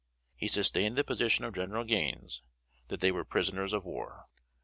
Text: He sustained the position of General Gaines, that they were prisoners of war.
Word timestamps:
He 0.35 0.47
sustained 0.47 0.95
the 0.97 1.03
position 1.03 1.45
of 1.45 1.53
General 1.53 1.83
Gaines, 1.83 2.41
that 2.87 3.01
they 3.01 3.11
were 3.11 3.23
prisoners 3.23 3.71
of 3.71 3.85
war. 3.85 4.25